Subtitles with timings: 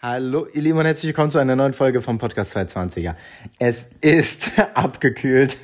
[0.00, 3.16] Hallo, ihr Lieben und herzlich willkommen zu einer neuen Folge vom Podcast 220er.
[3.58, 5.58] Es ist abgekühlt.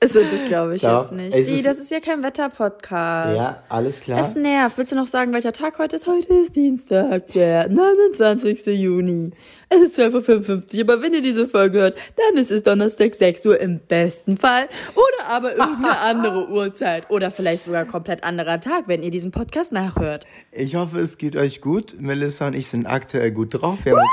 [0.00, 1.34] Also, das glaube ich Doch, jetzt nicht.
[1.36, 3.36] es Die, ist- das ist ja kein Wetterpodcast.
[3.36, 4.20] Ja, alles klar.
[4.20, 4.78] Es nervt.
[4.78, 6.06] Willst du noch sagen, welcher Tag heute ist?
[6.06, 8.66] Heute ist Dienstag, der 29.
[8.66, 9.32] Juni.
[9.68, 13.44] Es ist 12.55 Uhr, aber wenn ihr diese Folge hört, dann ist es Donnerstag 6
[13.46, 14.68] Uhr im besten Fall.
[14.94, 17.10] Oder aber irgendeine andere Uhrzeit.
[17.10, 20.26] Oder vielleicht sogar ein komplett anderer Tag, wenn ihr diesen Podcast nachhört.
[20.52, 21.96] Ich hoffe, es geht euch gut.
[21.98, 23.80] Melissa und ich sind aktuell gut drauf.
[23.84, 24.04] Wir uns,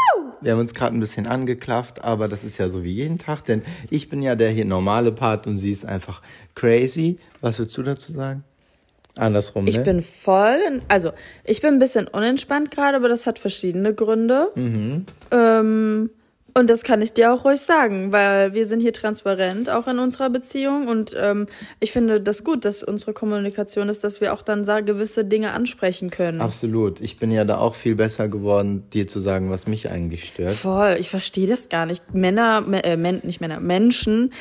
[0.45, 3.43] wir haben uns gerade ein bisschen angeklafft, aber das ist ja so wie jeden Tag,
[3.45, 6.21] denn ich bin ja der hier normale Part und sie ist einfach
[6.53, 7.17] crazy.
[7.41, 8.43] Was würdest du dazu sagen?
[9.17, 9.83] Andersrum, Ich ne?
[9.83, 11.11] bin voll, also
[11.45, 14.49] ich bin ein bisschen unentspannt gerade, aber das hat verschiedene Gründe.
[14.55, 15.05] Mhm.
[15.31, 16.09] Ähm,
[16.57, 19.99] und das kann ich dir auch ruhig sagen, weil wir sind hier transparent, auch in
[19.99, 20.87] unserer Beziehung.
[20.87, 21.47] Und ähm,
[21.81, 26.11] ich finde das gut, dass unsere Kommunikation ist, dass wir auch dann gewisse Dinge ansprechen
[26.11, 26.39] können.
[26.39, 27.01] Absolut.
[27.01, 30.53] Ich bin ja da auch viel besser geworden, dir zu sagen, was mich eigentlich stört.
[30.53, 32.13] Voll, ich verstehe das gar nicht.
[32.13, 34.31] Männer, äh, Men, nicht Männer, Menschen,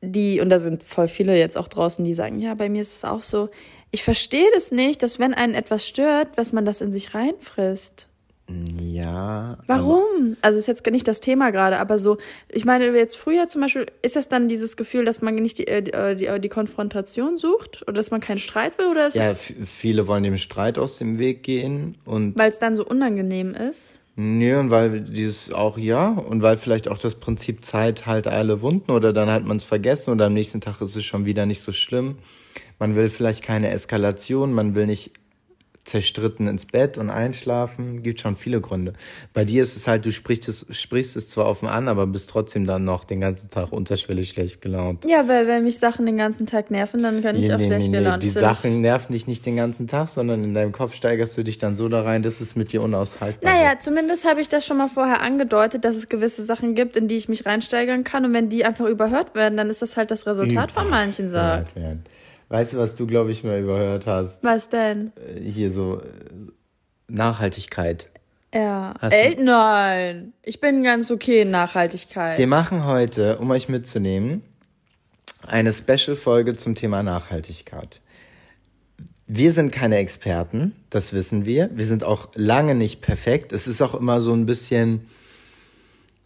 [0.00, 2.96] die, und da sind voll viele jetzt auch draußen, die sagen, ja, bei mir ist
[2.96, 3.50] es auch so.
[3.90, 8.08] Ich verstehe das nicht, dass wenn einen etwas stört, dass man das in sich reinfrisst.
[8.48, 9.58] Ja.
[9.66, 10.36] Warum?
[10.42, 13.86] Also ist jetzt nicht das Thema gerade, aber so, ich meine, jetzt früher zum Beispiel,
[14.02, 16.48] ist das dann dieses Gefühl, dass man nicht die, äh, die, äh, die, äh, die
[16.48, 20.38] Konfrontation sucht oder dass man keinen Streit will oder ist Ja, es, viele wollen dem
[20.38, 23.98] Streit aus dem Weg gehen und weil es dann so unangenehm ist?
[24.14, 28.60] Nö, und weil dieses auch ja und weil vielleicht auch das Prinzip Zeit halt alle
[28.60, 31.46] Wunden oder dann hat man es vergessen oder am nächsten Tag ist es schon wieder
[31.46, 32.18] nicht so schlimm.
[32.78, 35.12] Man will vielleicht keine Eskalation, man will nicht
[35.84, 38.02] zerstritten ins Bett und einschlafen.
[38.02, 38.92] Gibt schon viele Gründe.
[39.32, 42.30] Bei dir ist es halt, du sprichst es, sprichst es zwar offen an, aber bist
[42.30, 45.04] trotzdem dann noch den ganzen Tag unterschwellig schlecht gelaunt.
[45.08, 47.66] Ja, weil wenn mich Sachen den ganzen Tag nerven, dann kann ich Nee, auch nee,
[47.66, 48.42] schlecht nee, gelaunt Die sein.
[48.42, 51.74] Sachen nerven dich nicht den ganzen Tag, sondern in deinem Kopf steigerst du dich dann
[51.74, 54.88] so da rein, dass es mit dir unaushaltbar Naja, zumindest habe ich das schon mal
[54.88, 58.24] vorher angedeutet, dass es gewisse Sachen gibt, in die ich mich reinsteigern kann.
[58.24, 61.66] Und wenn die einfach überhört werden, dann ist das halt das Resultat von manchen Sachen.
[61.74, 61.84] wird.
[61.84, 61.92] Ja,
[62.52, 64.44] Weißt du, was du, glaube ich, mal überhört hast?
[64.44, 65.10] Was denn?
[65.16, 66.04] Äh, Hier so äh,
[67.08, 68.10] Nachhaltigkeit.
[68.52, 68.92] Ja.
[69.00, 70.34] Hast du- Ey, nein.
[70.42, 72.38] Ich bin ganz okay in Nachhaltigkeit.
[72.38, 74.42] Wir machen heute, um euch mitzunehmen,
[75.46, 78.00] eine Special-Folge zum Thema Nachhaltigkeit.
[79.26, 81.70] Wir sind keine Experten, das wissen wir.
[81.72, 83.54] Wir sind auch lange nicht perfekt.
[83.54, 85.08] Es ist auch immer so ein bisschen,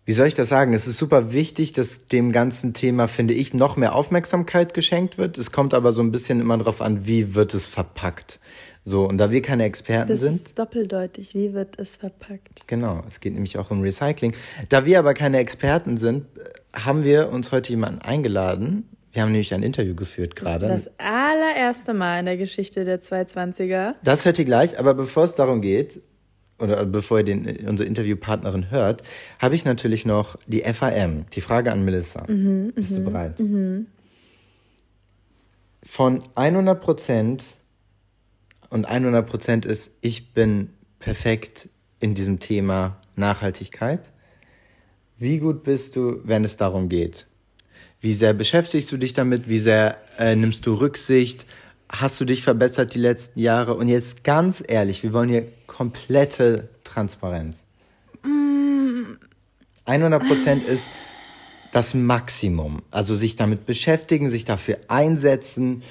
[0.06, 0.72] wie soll ich das sagen?
[0.72, 5.36] Es ist super wichtig, dass dem ganzen Thema, finde ich, noch mehr Aufmerksamkeit geschenkt wird.
[5.36, 8.38] Es kommt aber so ein bisschen immer darauf an, wie wird es verpackt.
[8.84, 10.36] So, und da wir keine Experten das sind.
[10.36, 11.34] ist doppeldeutig.
[11.34, 12.68] Wie wird es verpackt?
[12.68, 14.32] Genau, es geht nämlich auch um Recycling.
[14.68, 16.26] Da wir aber keine Experten sind,
[16.72, 18.88] haben wir uns heute jemanden eingeladen.
[19.10, 20.68] Wir haben nämlich ein Interview geführt gerade.
[20.68, 23.94] Das allererste Mal in der Geschichte der 220er.
[24.04, 26.00] Das hört ihr gleich, aber bevor es darum geht,
[26.58, 29.02] oder bevor ihr den, unsere Interviewpartnerin hört,
[29.38, 32.24] habe ich natürlich noch die FAM, die Frage an Melissa.
[32.74, 33.34] Bist du bereit?
[35.82, 37.44] Von 100 Prozent
[38.70, 41.68] und 100 Prozent ist, ich bin perfekt
[42.00, 44.00] in diesem Thema Nachhaltigkeit.
[45.18, 47.26] Wie gut bist du, wenn es darum geht?
[48.00, 49.48] Wie sehr beschäftigst du dich damit?
[49.48, 51.46] Wie sehr äh, nimmst du Rücksicht?
[51.88, 53.74] Hast du dich verbessert die letzten Jahre?
[53.74, 57.56] Und jetzt ganz ehrlich, wir wollen hier komplette Transparenz.
[59.84, 60.88] 100 Prozent ist
[61.72, 62.82] das Maximum.
[62.90, 65.82] Also sich damit beschäftigen, sich dafür einsetzen.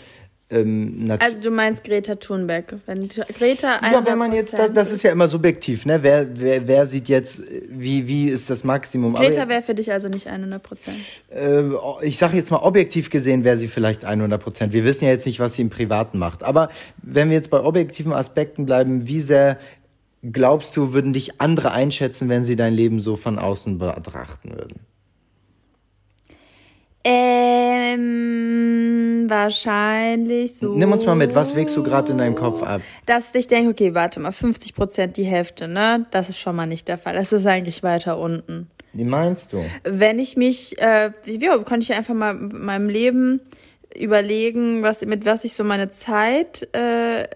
[0.51, 2.75] Ähm, Also du meinst Greta Thunberg.
[2.85, 6.03] Wenn Greta ja, wenn man jetzt, das, 100% das ist ja immer subjektiv, ne?
[6.03, 9.13] Wer, wer, wer sieht jetzt, wie, wie ist das Maximum?
[9.13, 10.97] Greta wäre für dich also nicht 100 Prozent.
[11.31, 11.63] äh,
[12.05, 14.73] ich sage jetzt mal objektiv gesehen, wäre sie vielleicht 100 Prozent.
[14.73, 16.43] Wir wissen ja jetzt nicht, was sie im Privaten macht.
[16.43, 16.69] Aber
[17.01, 19.57] wenn wir jetzt bei objektiven Aspekten bleiben, wie sehr
[20.31, 24.79] glaubst du, würden dich andere einschätzen, wenn sie dein Leben so von außen betrachten würden?
[27.07, 28.05] Ähm,
[29.29, 30.73] wahrscheinlich so.
[30.73, 32.81] Nimm uns mal mit, was wägst du gerade in deinem Kopf ab?
[33.05, 36.07] Dass ich denke, okay, warte mal, 50 Prozent die Hälfte, ne?
[36.09, 37.13] Das ist schon mal nicht der Fall.
[37.13, 38.71] Das ist eigentlich weiter unten.
[38.93, 39.63] Wie meinst du?
[39.83, 43.39] Wenn ich mich, äh, ja, konnte ich einfach mal in meinem Leben
[43.95, 47.27] überlegen, was, mit was ich so meine Zeit, äh,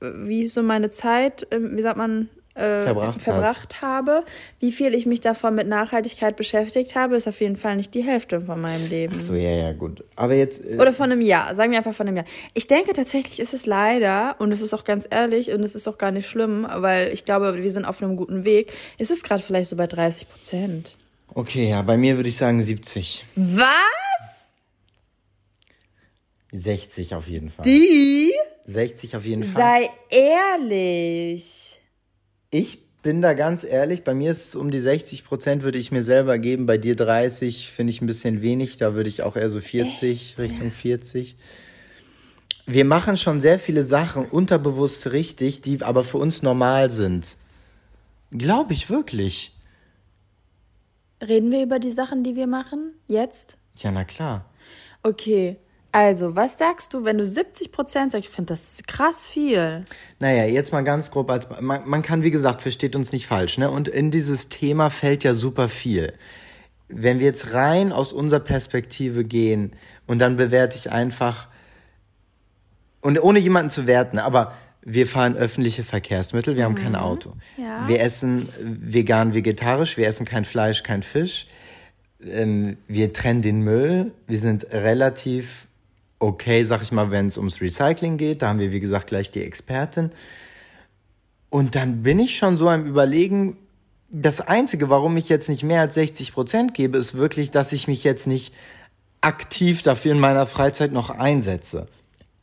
[0.00, 4.24] wie ich so meine Zeit, äh, wie sagt man, äh, Verbracht verbracht habe,
[4.60, 8.02] wie viel ich mich davon mit Nachhaltigkeit beschäftigt habe, ist auf jeden Fall nicht die
[8.02, 9.20] Hälfte von meinem Leben.
[9.20, 10.04] So, ja, ja, gut.
[10.16, 12.26] Aber jetzt, äh, Oder von einem Jahr, sagen wir einfach von einem Jahr.
[12.54, 15.86] Ich denke tatsächlich ist es leider, und es ist auch ganz ehrlich, und es ist
[15.86, 19.22] auch gar nicht schlimm, weil ich glaube, wir sind auf einem guten Weg, ist es
[19.22, 20.96] gerade vielleicht so bei 30 Prozent.
[21.34, 23.24] okay, ja, bei mir würde ich sagen 70.
[23.36, 23.66] Was?
[26.52, 27.64] 60 auf jeden Fall.
[27.64, 28.32] Die?
[28.64, 29.62] 60 auf jeden Fall.
[29.62, 31.65] Sei ehrlich.
[32.50, 35.92] Ich bin da ganz ehrlich, bei mir ist es um die 60 Prozent, würde ich
[35.92, 36.66] mir selber geben.
[36.66, 40.02] Bei dir 30 finde ich ein bisschen wenig, da würde ich auch eher so 40,
[40.02, 40.38] Echt?
[40.38, 41.36] Richtung 40.
[42.66, 47.36] Wir machen schon sehr viele Sachen unterbewusst richtig, die aber für uns normal sind.
[48.32, 49.52] Glaube ich wirklich.
[51.20, 52.92] Reden wir über die Sachen, die wir machen?
[53.06, 53.56] Jetzt?
[53.76, 54.50] Ja, na klar.
[55.02, 55.58] Okay.
[55.96, 58.28] Also, was sagst du, wenn du 70 Prozent sagst?
[58.28, 59.86] Ich finde das krass viel.
[60.20, 63.56] Naja, jetzt mal ganz grob als, man, man kann, wie gesagt, versteht uns nicht falsch,
[63.56, 63.70] ne?
[63.70, 66.12] Und in dieses Thema fällt ja super viel.
[66.88, 69.72] Wenn wir jetzt rein aus unserer Perspektive gehen
[70.06, 71.48] und dann bewerte ich einfach,
[73.00, 74.52] und ohne jemanden zu werten, aber
[74.82, 76.74] wir fahren öffentliche Verkehrsmittel, wir mhm.
[76.74, 76.96] haben kein mhm.
[76.96, 77.32] Auto.
[77.56, 77.88] Ja.
[77.88, 81.46] Wir essen vegan, vegetarisch, wir essen kein Fleisch, kein Fisch.
[82.22, 84.12] Ähm, wir trennen den Müll.
[84.26, 85.66] Wir sind relativ
[86.18, 88.42] okay, sag ich mal, wenn es ums Recycling geht.
[88.42, 90.10] Da haben wir, wie gesagt, gleich die Expertin.
[91.50, 93.56] Und dann bin ich schon so am Überlegen,
[94.08, 97.88] das Einzige, warum ich jetzt nicht mehr als 60 Prozent gebe, ist wirklich, dass ich
[97.88, 98.54] mich jetzt nicht
[99.20, 101.86] aktiv dafür in meiner Freizeit noch einsetze.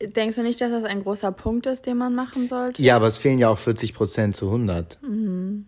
[0.02, 2.82] Denkst du nicht, dass das ein großer Punkt ist, den man machen sollte?
[2.82, 4.98] Ja, aber es fehlen ja auch 40 Prozent zu 100.
[5.02, 5.66] Mhm.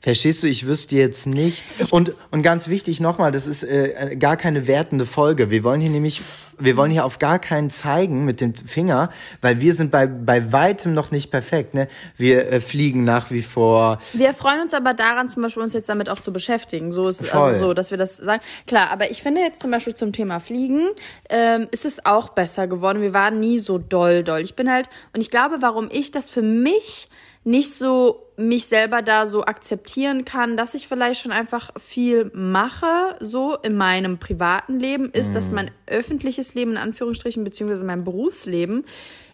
[0.00, 1.62] Verstehst du, ich wüsste jetzt nicht.
[1.90, 5.50] Und, und ganz wichtig nochmal, das ist äh, gar keine wertende Folge.
[5.50, 6.22] Wir wollen hier nämlich,
[6.58, 9.10] wir wollen hier auf gar keinen zeigen mit dem Finger,
[9.42, 11.74] weil wir sind bei, bei weitem noch nicht perfekt.
[11.74, 11.86] Ne?
[12.16, 14.00] Wir äh, fliegen nach wie vor.
[14.14, 16.92] Wir freuen uns aber daran, zum Beispiel uns jetzt damit auch zu beschäftigen.
[16.92, 17.40] So ist Voll.
[17.40, 18.42] also so, dass wir das sagen.
[18.66, 20.88] Klar, aber ich finde jetzt zum Beispiel zum Thema Fliegen
[21.28, 23.02] ähm, ist es auch besser geworden.
[23.02, 24.40] Wir waren nie so doll, doll.
[24.40, 27.08] Ich bin halt, und ich glaube, warum ich das für mich
[27.44, 33.16] nicht so mich selber da so akzeptieren kann, dass ich vielleicht schon einfach viel mache,
[33.20, 35.34] so in meinem privaten Leben, ist, mhm.
[35.34, 38.84] dass mein öffentliches Leben in Anführungsstrichen beziehungsweise mein Berufsleben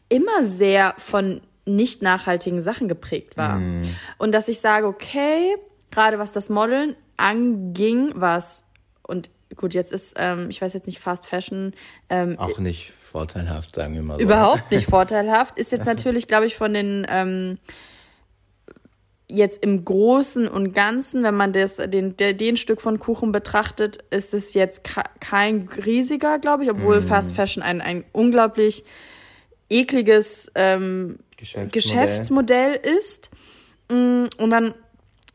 [0.09, 3.57] immer sehr von nicht nachhaltigen Sachen geprägt war.
[3.57, 3.83] Mhm.
[4.19, 5.57] Und dass ich sage, okay,
[5.91, 8.65] gerade was das Modeln anging, was
[9.03, 11.73] und gut, jetzt ist, ähm, ich weiß jetzt nicht, Fast Fashion.
[12.09, 14.23] Ähm, Auch nicht vorteilhaft, sagen wir mal so.
[14.23, 15.59] Überhaupt nicht vorteilhaft.
[15.59, 17.59] Ist jetzt natürlich, glaube ich, von den ähm,
[19.29, 24.35] jetzt im Großen und Ganzen, wenn man das, den, den Stück von Kuchen betrachtet, ist
[24.35, 24.83] es jetzt
[25.21, 27.03] kein riesiger, glaube ich, obwohl mm.
[27.03, 28.85] Fast Fashion ein, ein unglaublich
[29.69, 31.71] ekliges ähm, Geschäftsmodell.
[31.71, 33.31] Geschäftsmodell ist.
[33.89, 34.75] Mm, und dann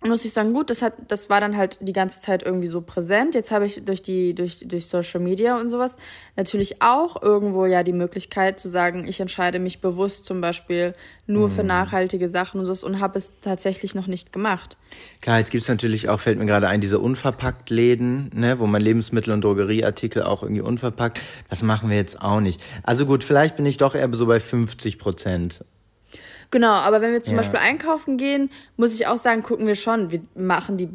[0.09, 2.81] muss ich sagen, gut, das hat, das war dann halt die ganze Zeit irgendwie so
[2.81, 3.36] präsent.
[3.36, 5.95] Jetzt habe ich durch die, durch, durch Social Media und sowas
[6.36, 10.95] natürlich auch irgendwo ja die Möglichkeit zu sagen, ich entscheide mich bewusst zum Beispiel
[11.27, 11.53] nur mhm.
[11.53, 14.75] für nachhaltige Sachen und sowas und habe es tatsächlich noch nicht gemacht.
[15.21, 19.31] Klar, jetzt gibt's natürlich auch, fällt mir gerade ein, diese Unverpackt-Läden, ne, wo man Lebensmittel
[19.31, 21.19] und Drogerieartikel auch irgendwie unverpackt.
[21.48, 22.59] Das machen wir jetzt auch nicht.
[22.81, 25.63] Also gut, vielleicht bin ich doch eher so bei 50 Prozent.
[26.51, 27.42] Genau, aber wenn wir zum ja.
[27.42, 30.12] Beispiel einkaufen gehen, muss ich auch sagen, gucken wir schon.
[30.12, 30.89] Wir machen die,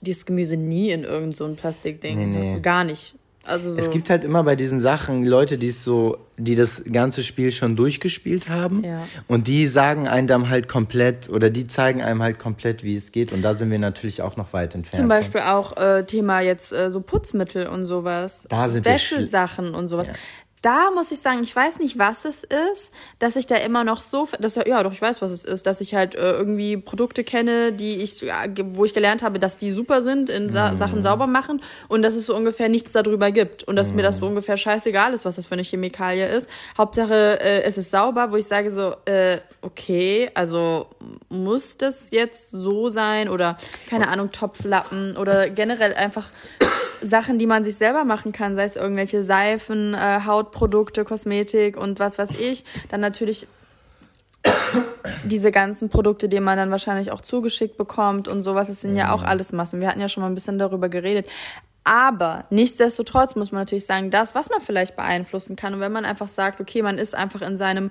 [0.00, 2.18] dieses Gemüse nie in irgendein so Plastikding.
[2.18, 2.60] Nee, nee.
[2.60, 3.16] Gar nicht.
[3.44, 3.80] Also so.
[3.80, 7.50] Es gibt halt immer bei diesen Sachen Leute, die es so, die das ganze Spiel
[7.50, 8.84] schon durchgespielt haben.
[8.84, 9.08] Ja.
[9.26, 13.10] Und die sagen einem dann halt komplett oder die zeigen einem halt komplett, wie es
[13.10, 13.32] geht.
[13.32, 14.96] Und da sind wir natürlich auch noch weit entfernt.
[14.96, 18.46] Zum Beispiel auch äh, Thema jetzt äh, so Putzmittel und sowas.
[18.48, 20.06] Da sind Wäschesachen und sowas.
[20.06, 20.14] Ja
[20.62, 24.00] da muss ich sagen, ich weiß nicht, was es ist, dass ich da immer noch
[24.00, 27.24] so, dass, ja, doch, ich weiß, was es ist, dass ich halt äh, irgendwie Produkte
[27.24, 30.76] kenne, die ich, ja, wo ich gelernt habe, dass die super sind in Sa mm.
[30.76, 34.16] Sachen sauber machen und dass es so ungefähr nichts darüber gibt und dass mir das
[34.16, 34.32] so mhm.
[34.32, 36.48] ungefähr scheißegal ist, was das für eine Chemikalie ist.
[36.78, 40.86] Hauptsache, äh, es ist sauber, wo ich sage so, äh, okay, also
[41.28, 43.56] muss das jetzt so sein oder
[43.90, 46.30] keine Ahnung, Topflappen oder generell einfach
[47.02, 50.20] Sachen, die man sich selber machen kann, sei es irgendwelche Seifen, äh,
[50.52, 52.64] Hautprodukte, Kosmetik und was weiß ich.
[52.90, 53.46] Dann natürlich
[55.24, 59.12] diese ganzen Produkte, die man dann wahrscheinlich auch zugeschickt bekommt und sowas, das sind ja
[59.12, 59.28] auch mhm.
[59.28, 59.80] alles Massen.
[59.80, 61.26] Wir hatten ja schon mal ein bisschen darüber geredet.
[61.84, 65.74] Aber nichtsdestotrotz muss man natürlich sagen, das, was man vielleicht beeinflussen kann.
[65.74, 67.90] Und wenn man einfach sagt, okay, man ist einfach in seinem,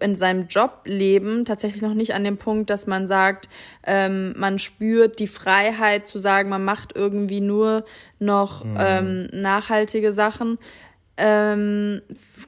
[0.00, 3.48] in seinem Jobleben tatsächlich noch nicht an dem Punkt, dass man sagt,
[3.86, 7.86] ähm, man spürt die Freiheit zu sagen, man macht irgendwie nur
[8.18, 8.76] noch mhm.
[8.78, 10.58] ähm, nachhaltige Sachen,
[11.18, 12.00] ähm,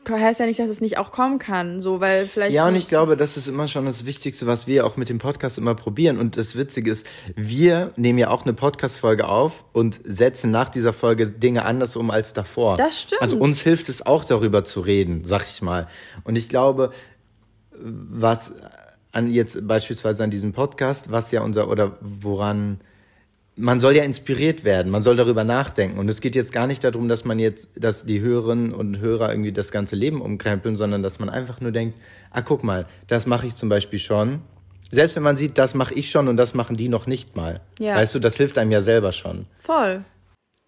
[0.08, 2.54] heißt ja nicht, dass es nicht auch kommen kann, so, weil vielleicht.
[2.54, 5.18] Ja, und ich glaube, das ist immer schon das Wichtigste, was wir auch mit dem
[5.18, 6.18] Podcast immer probieren.
[6.18, 7.06] Und das Witzige ist,
[7.36, 12.10] wir nehmen ja auch eine Podcast-Folge auf und setzen nach dieser Folge Dinge anders um
[12.10, 12.76] als davor.
[12.76, 13.22] Das stimmt.
[13.22, 15.86] Also uns hilft es auch darüber zu reden, sag ich mal.
[16.24, 16.90] Und ich glaube,
[17.78, 18.54] was
[19.12, 22.80] an jetzt beispielsweise an diesem Podcast, was ja unser, oder woran,
[23.56, 25.98] man soll ja inspiriert werden, man soll darüber nachdenken.
[25.98, 29.30] Und es geht jetzt gar nicht darum, dass man jetzt, dass die Hörerinnen und Hörer
[29.30, 31.96] irgendwie das ganze Leben umkrempeln, sondern dass man einfach nur denkt,
[32.30, 34.40] ah, guck mal, das mache ich zum Beispiel schon.
[34.90, 37.60] Selbst wenn man sieht, das mache ich schon und das machen die noch nicht mal.
[37.78, 37.96] Ja.
[37.96, 39.46] Weißt du, das hilft einem ja selber schon.
[39.58, 40.04] Voll.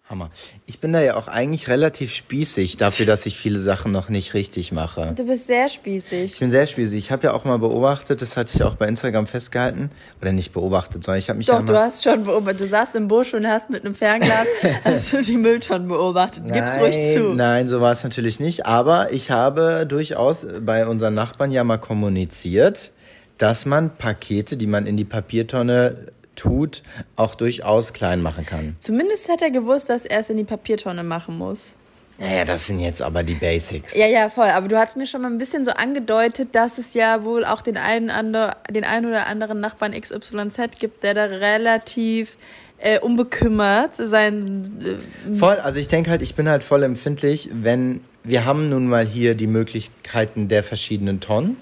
[0.09, 0.29] Hammer.
[0.65, 4.33] Ich bin da ja auch eigentlich relativ spießig dafür, dass ich viele Sachen noch nicht
[4.33, 5.11] richtig mache.
[5.17, 6.33] Du bist sehr spießig.
[6.33, 6.97] Ich bin sehr spießig.
[6.97, 9.91] Ich habe ja auch mal beobachtet, das hatte ich auch bei Instagram festgehalten.
[10.21, 12.61] Oder nicht beobachtet, sondern ich habe mich Doch, ja du hast schon beobachtet.
[12.61, 14.47] Du saßt im Busch und hast mit einem Fernglas
[14.85, 16.53] hast du die Mülltonnen beobachtet.
[16.53, 17.33] Gib's ruhig zu.
[17.33, 18.65] Nein, so war es natürlich nicht.
[18.65, 22.91] Aber ich habe durchaus bei unseren Nachbarn ja mal kommuniziert,
[23.37, 26.83] dass man Pakete, die man in die Papiertonne tut,
[27.17, 28.77] auch durchaus klein machen kann.
[28.79, 31.75] Zumindest hat er gewusst, dass er es in die Papiertonne machen muss.
[32.19, 33.95] Naja, das sind jetzt aber die Basics.
[33.95, 34.49] Ja, ja, voll.
[34.49, 37.61] Aber du hast mir schon mal ein bisschen so angedeutet, dass es ja wohl auch
[37.61, 42.37] den einen, ander, den einen oder anderen Nachbarn XYZ gibt, der da relativ
[42.79, 44.99] äh, unbekümmert sein.
[45.31, 48.87] Äh, Voll, also ich denke halt, ich bin halt voll empfindlich, wenn wir haben nun
[48.87, 51.57] mal hier die Möglichkeiten der verschiedenen Tonnen.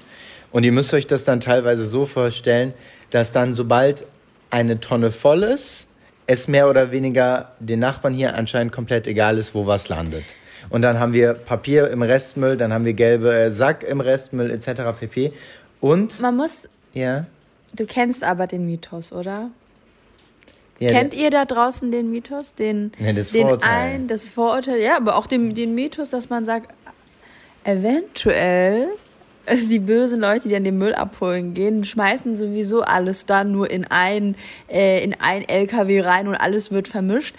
[0.51, 2.73] Und ihr müsst euch das dann teilweise so vorstellen,
[3.09, 4.05] dass dann sobald
[4.55, 5.87] eine Tonne voll ist,
[6.27, 10.23] es mehr oder weniger den Nachbarn hier anscheinend komplett egal ist, wo was landet.
[10.69, 14.49] Und dann haben wir Papier im Restmüll, dann haben wir gelbe äh, Sack im Restmüll
[14.49, 14.97] etc.
[14.97, 15.33] pp.
[15.81, 16.69] Und man muss.
[16.93, 17.25] ja,
[17.75, 19.49] Du kennst aber den Mythos, oder?
[20.79, 22.55] ja Kennt ihr da draußen den Mythos?
[22.55, 23.69] Den, Nee, das den Vorurteil.
[23.69, 26.73] Ein, das Vorurteil, ja, aber auch den, den Mythos, dass man sagt,
[27.65, 28.87] eventuell,
[29.45, 33.69] also die bösen Leute, die dann den Müll abholen gehen, schmeißen sowieso alles dann nur
[33.69, 34.35] in ein,
[34.69, 37.35] äh, in ein LKW rein und alles wird vermischt.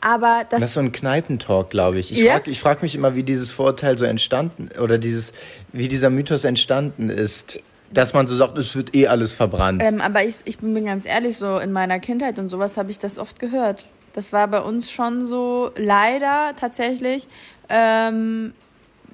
[0.00, 2.12] Aber das, Das ist so ein Kneipentalk, glaube ich.
[2.12, 2.34] Ich Ja?
[2.34, 5.32] frage frag mich immer, wie dieses Vorurteil so entstanden oder dieses,
[5.72, 7.60] wie dieser Mythos entstanden ist,
[7.92, 9.82] dass man so sagt, es wird eh alles verbrannt.
[9.84, 12.98] ähm, aber ich, ich bin ganz ehrlich, so in meiner Kindheit und sowas habe ich
[12.98, 13.86] das oft gehört.
[14.12, 17.28] Das war bei uns schon so, leider tatsächlich,
[17.68, 18.52] ähm,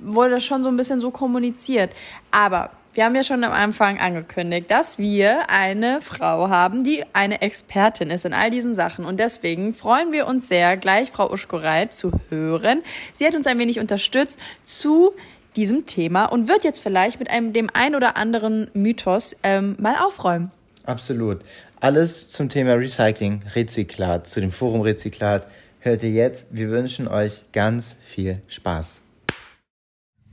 [0.00, 1.90] wurde das schon so ein bisschen so kommuniziert.
[2.30, 7.42] Aber wir haben ja schon am Anfang angekündigt, dass wir eine Frau haben, die eine
[7.42, 9.04] Expertin ist in all diesen Sachen.
[9.04, 12.82] Und deswegen freuen wir uns sehr, gleich Frau Uschkoreit zu hören.
[13.14, 15.12] Sie hat uns ein wenig unterstützt zu
[15.56, 19.96] diesem Thema und wird jetzt vielleicht mit einem dem ein oder anderen Mythos ähm, mal
[19.96, 20.52] aufräumen.
[20.84, 21.40] Absolut.
[21.80, 25.46] Alles zum Thema Recycling, Rezyklat, zu dem Forum Rezyklat
[25.80, 26.46] hört ihr jetzt.
[26.50, 29.03] Wir wünschen euch ganz viel Spaß.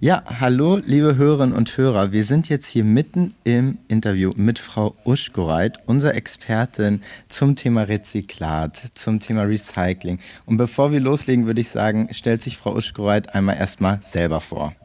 [0.03, 2.12] Ja, hallo, liebe Hörerinnen und Hörer.
[2.12, 8.81] Wir sind jetzt hier mitten im Interview mit Frau Uschkoreit, unserer Expertin zum Thema Rezyklat,
[8.96, 10.17] zum Thema Recycling.
[10.48, 14.75] Und bevor wir loslegen, würde ich sagen, stellt sich Frau Uschkoreit einmal erstmal selber vor.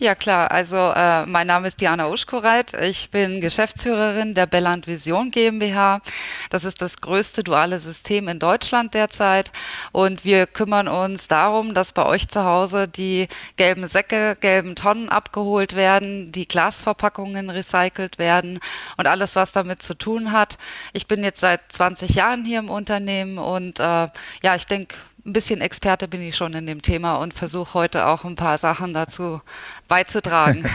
[0.00, 2.72] Ja klar, also äh, mein Name ist Diana Uschkoreit.
[2.72, 6.02] Ich bin Geschäftsführerin der Belland Vision GmbH.
[6.50, 9.50] Das ist das größte duale System in Deutschland derzeit.
[9.90, 13.26] Und wir kümmern uns darum, dass bei euch zu Hause die
[13.56, 18.60] gelben Säcke, gelben Tonnen abgeholt werden, die Glasverpackungen recycelt werden
[18.98, 20.58] und alles, was damit zu tun hat.
[20.92, 24.94] Ich bin jetzt seit 20 Jahren hier im Unternehmen und äh, ja, ich denke,
[25.28, 28.58] ein bisschen Experte bin ich schon in dem Thema und versuche heute auch ein paar
[28.58, 29.40] Sachen dazu
[29.86, 30.64] beizutragen.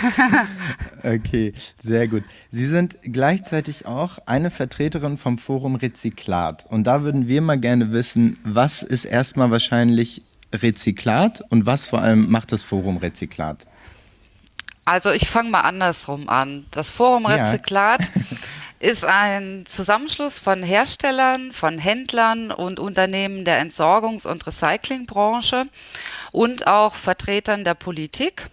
[1.05, 2.23] Okay, sehr gut.
[2.49, 6.65] Sie sind gleichzeitig auch eine Vertreterin vom Forum Rezyklat.
[6.69, 10.21] Und da würden wir mal gerne wissen, was ist erstmal wahrscheinlich
[10.53, 13.65] Rezyklat und was vor allem macht das Forum Rezyklat?
[14.85, 16.65] Also ich fange mal andersrum an.
[16.71, 17.35] Das Forum Ja.
[17.35, 18.01] Rezyklat
[18.79, 25.67] ist ein Zusammenschluss von Herstellern, von Händlern und Unternehmen der Entsorgungs- und Recyclingbranche
[26.31, 28.47] und auch Vertretern der Politik.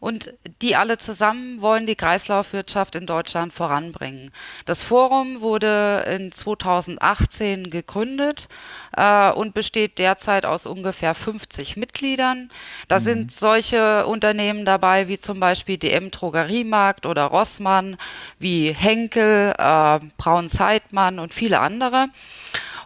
[0.00, 4.32] Und die alle zusammen wollen die Kreislaufwirtschaft in Deutschland voranbringen.
[4.64, 8.48] Das Forum wurde in 2018 gegründet
[8.96, 12.50] äh, und besteht derzeit aus ungefähr 50 Mitgliedern.
[12.88, 17.96] Da sind solche Unternehmen dabei wie zum Beispiel DM Drogeriemarkt oder Rossmann,
[18.38, 22.08] wie Henkel, äh, Braun Zeitmann und viele andere.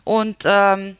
[0.04, 0.97] Und ähm,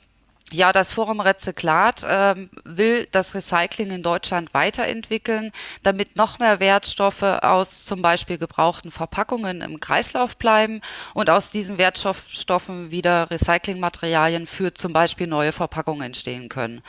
[0.53, 5.51] ja, das Forum Rezyklat ähm, will das Recycling in Deutschland weiterentwickeln,
[5.83, 10.83] damit noch mehr Wertstoffe aus zum Beispiel gebrauchten Verpackungen im Kreislauf bleiben
[11.15, 16.81] und aus diesen Wertstoffen wieder Recyclingmaterialien für zum Beispiel neue Verpackungen entstehen können.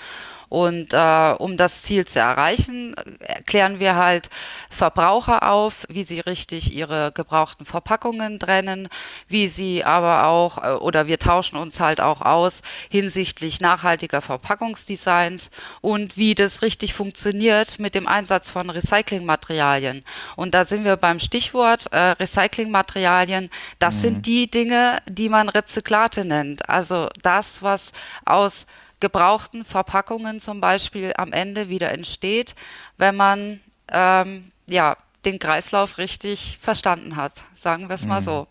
[0.49, 4.29] Und äh, um das Ziel zu erreichen, erklären wir halt
[4.69, 8.87] Verbraucher auf, wie sie richtig ihre gebrauchten Verpackungen trennen,
[9.27, 15.49] wie sie aber auch, äh, oder wir tauschen uns halt auch aus hinsichtlich nachhaltiger Verpackungsdesigns
[15.81, 20.03] und wie das richtig funktioniert mit dem Einsatz von Recyclingmaterialien.
[20.35, 23.49] Und da sind wir beim Stichwort äh, Recyclingmaterialien.
[23.79, 26.69] Das sind die Dinge, die man Rezyklate nennt.
[26.69, 27.91] Also das, was
[28.25, 28.65] aus
[28.99, 32.55] gebrauchten Verpackungen zum Beispiel am Ende wieder entsteht,
[32.97, 33.59] wenn man
[33.91, 37.43] ähm, ja den Kreislauf richtig verstanden hat.
[37.53, 38.47] Sagen wir es mal so.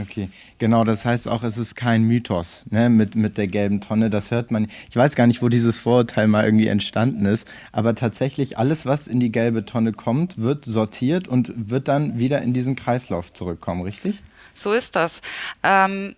[0.00, 4.08] Okay, genau, das heißt auch, es ist kein Mythos ne, mit, mit der gelben Tonne.
[4.08, 4.68] Das hört man.
[4.88, 9.08] Ich weiß gar nicht, wo dieses Vorurteil mal irgendwie entstanden ist, aber tatsächlich alles, was
[9.08, 13.82] in die gelbe Tonne kommt, wird sortiert und wird dann wieder in diesen Kreislauf zurückkommen,
[13.82, 14.22] richtig?
[14.52, 15.22] So ist das.
[15.64, 16.14] Ähm,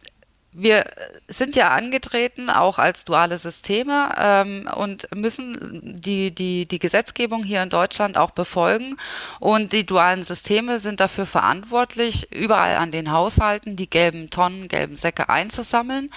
[0.52, 0.84] wir
[1.28, 7.62] sind ja angetreten, auch als duale Systeme ähm, und müssen die, die, die Gesetzgebung hier
[7.62, 8.96] in Deutschland auch befolgen.
[9.40, 14.96] Und die dualen Systeme sind dafür verantwortlich, überall an den Haushalten die gelben Tonnen, gelben
[14.96, 16.10] Säcke einzusammeln.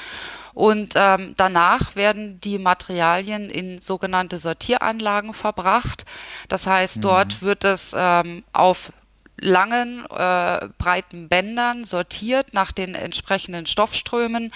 [0.54, 6.06] Und ähm, danach werden die Materialien in sogenannte Sortieranlagen verbracht.
[6.50, 7.46] Das heißt, dort mhm.
[7.46, 8.92] wird es ähm, auf
[9.40, 14.52] langen, äh, breiten Bändern sortiert nach den entsprechenden Stoffströmen.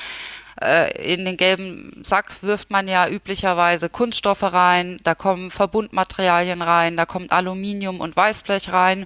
[0.62, 6.98] Äh, in den gelben Sack wirft man ja üblicherweise Kunststoffe rein, da kommen Verbundmaterialien rein,
[6.98, 9.06] da kommt Aluminium und Weißblech rein.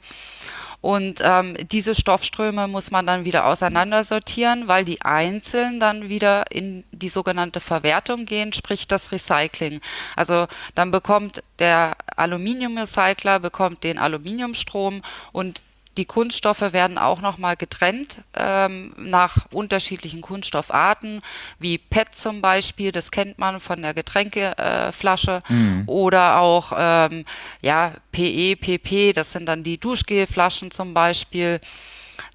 [0.83, 6.83] Und ähm, diese Stoffströme muss man dann wieder auseinandersortieren, weil die einzeln dann wieder in
[6.91, 9.79] die sogenannte Verwertung gehen, sprich das Recycling.
[10.17, 15.63] Also dann bekommt der Aluminiumrecycler bekommt den Aluminiumstrom und
[15.97, 21.21] die Kunststoffe werden auch nochmal getrennt ähm, nach unterschiedlichen Kunststoffarten,
[21.59, 25.83] wie PET zum Beispiel, das kennt man von der Getränkeflasche, äh, mhm.
[25.88, 27.25] oder auch ähm,
[27.62, 31.62] ja, PE, PP, das sind dann die Duschgelflaschen zum Beispiel.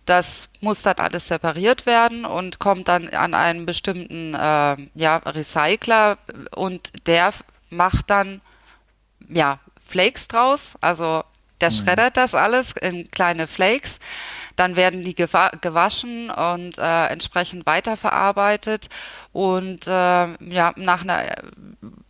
[0.06, 6.16] Das muss dann alles separiert werden und kommt dann an einen bestimmten äh, ja, Recycler
[6.54, 7.32] und der
[7.70, 8.40] macht dann
[9.28, 11.24] ja, Flakes draus, also
[11.60, 11.74] der mhm.
[11.74, 13.98] schreddert das alles in kleine Flakes.
[14.56, 18.88] Dann werden die gewaschen und äh, entsprechend weiterverarbeitet.
[19.32, 21.36] Und äh, ja, nach einer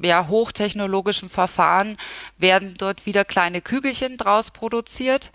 [0.01, 1.99] ja, hochtechnologischen Verfahren
[2.39, 5.31] werden dort wieder kleine Kügelchen draus produziert,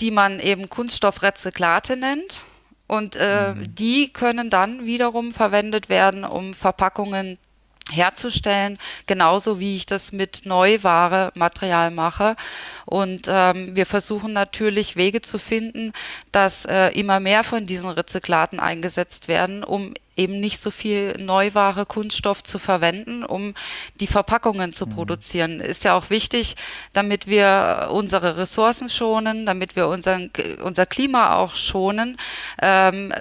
[0.00, 2.44] die man eben Kunststoffrezyklate nennt.
[2.86, 3.74] Und äh, mhm.
[3.74, 7.38] die können dann wiederum verwendet werden, um Verpackungen
[7.90, 12.36] herzustellen, genauso wie ich das mit Neuware Material mache.
[12.86, 15.92] Und ähm, wir versuchen natürlich Wege zu finden,
[16.30, 21.86] dass äh, immer mehr von diesen Rezyklaten eingesetzt werden, um eben nicht so viel Neuware,
[21.86, 23.54] Kunststoff zu verwenden, um
[23.98, 24.90] die Verpackungen zu mhm.
[24.90, 25.60] produzieren.
[25.60, 26.54] Ist ja auch wichtig,
[26.92, 30.30] damit wir unsere Ressourcen schonen, damit wir unseren,
[30.62, 32.18] unser Klima auch schonen.
[32.60, 33.12] Ähm,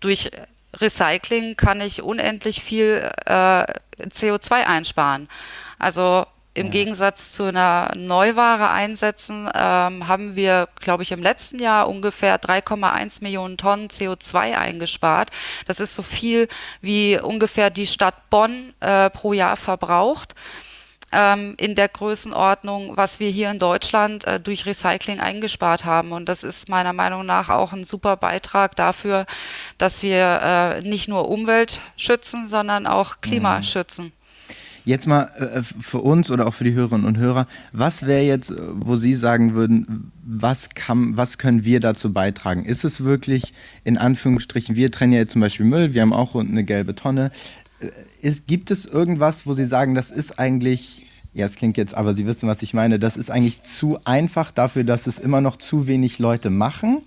[0.00, 0.30] durch
[0.80, 3.64] Recycling kann ich unendlich viel äh,
[4.00, 5.28] CO2 einsparen.
[5.78, 6.72] Also im ja.
[6.72, 13.22] Gegensatz zu einer Neuware einsetzen, ähm, haben wir, glaube ich, im letzten Jahr ungefähr 3,1
[13.22, 15.30] Millionen Tonnen CO2 eingespart.
[15.66, 16.48] Das ist so viel,
[16.80, 20.34] wie ungefähr die Stadt Bonn äh, pro Jahr verbraucht
[21.16, 26.12] ähm, in der Größenordnung, was wir hier in Deutschland äh, durch Recycling eingespart haben.
[26.12, 29.24] Und das ist meiner Meinung nach auch ein super Beitrag dafür,
[29.78, 33.62] dass wir äh, nicht nur Umwelt schützen, sondern auch Klima mhm.
[33.62, 34.12] schützen.
[34.84, 38.52] Jetzt mal äh, für uns oder auch für die Hörerinnen und Hörer, was wäre jetzt,
[38.74, 42.64] wo Sie sagen würden, was, kann, was können wir dazu beitragen?
[42.64, 46.34] Ist es wirklich in Anführungsstrichen, wir trennen ja jetzt zum Beispiel Müll, wir haben auch
[46.34, 47.30] unten eine gelbe Tonne.
[47.80, 47.88] Äh,
[48.20, 51.05] ist, gibt es irgendwas, wo Sie sagen, das ist eigentlich,
[51.36, 54.50] ja, es klingt jetzt, aber Sie wissen, was ich meine, das ist eigentlich zu einfach
[54.50, 57.04] dafür, dass es immer noch zu wenig Leute machen?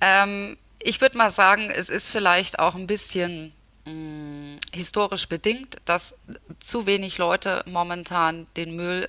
[0.00, 3.52] Ähm, ich würde mal sagen, es ist vielleicht auch ein bisschen
[3.84, 6.14] mh, mm, historisch bedingt, dass
[6.60, 9.08] zu wenig Leute momentan den Müll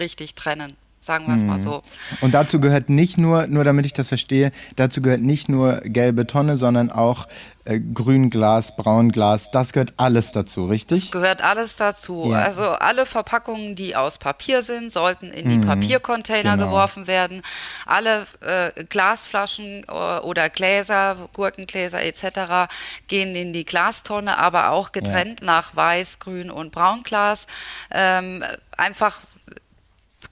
[0.00, 1.62] richtig trennen sagen wir es mal mhm.
[1.62, 1.82] so.
[2.20, 6.26] Und dazu gehört nicht nur, nur damit ich das verstehe, dazu gehört nicht nur gelbe
[6.26, 7.26] Tonne, sondern auch
[7.66, 11.02] äh, Grünglas, Braunglas, das gehört alles dazu, richtig?
[11.02, 12.30] Das gehört alles dazu.
[12.30, 12.38] Ja.
[12.42, 15.66] Also alle Verpackungen, die aus Papier sind, sollten in die mhm.
[15.66, 16.66] Papiercontainer genau.
[16.66, 17.42] geworfen werden.
[17.84, 22.72] Alle äh, Glasflaschen äh, oder Gläser, Gurkengläser etc.
[23.08, 25.46] gehen in die Glastonne, aber auch getrennt ja.
[25.46, 27.46] nach Weiß, Grün und Braunglas.
[27.90, 28.44] Ähm,
[28.76, 29.20] einfach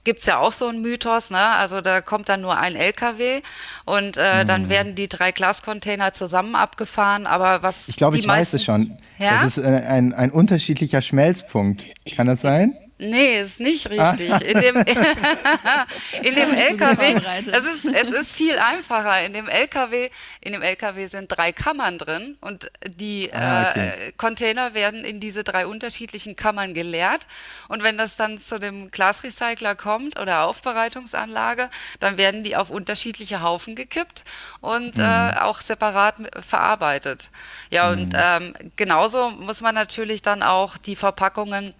[0.05, 1.37] gibt es ja auch so einen Mythos, ne?
[1.37, 3.41] Also da kommt dann nur ein LKW
[3.83, 4.47] und äh, hm.
[4.47, 7.27] dann werden die drei Glascontainer zusammen abgefahren.
[7.27, 8.97] Aber was ich glaube, ich meisten, weiß es schon.
[9.19, 9.43] Ja?
[9.43, 11.87] Das ist äh, ein, ein unterschiedlicher Schmelzpunkt.
[12.15, 12.77] Kann das sein?
[12.97, 14.31] Nee, ist nicht richtig.
[14.31, 14.37] Ah.
[14.37, 14.75] In dem,
[16.21, 17.19] in dem LKW,
[17.51, 19.21] es ist, es ist viel einfacher.
[19.25, 23.89] In dem LKW, in dem LKW sind drei Kammern drin und die ah, okay.
[23.89, 27.27] äh, Container werden in diese drei unterschiedlichen Kammern geleert.
[27.67, 33.41] Und wenn das dann zu dem Glasrecycler kommt oder Aufbereitungsanlage, dann werden die auf unterschiedliche
[33.41, 34.23] Haufen gekippt
[34.61, 35.03] und mhm.
[35.03, 37.29] äh, auch separat verarbeitet.
[37.71, 38.03] Ja, mhm.
[38.03, 41.73] und ähm, genauso muss man natürlich dann auch die Verpackungen